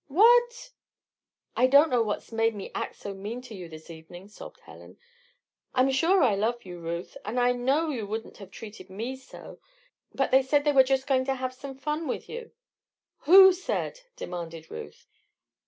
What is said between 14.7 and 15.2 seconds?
Ruth.